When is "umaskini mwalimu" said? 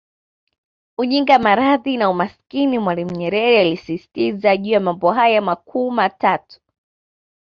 2.09-3.11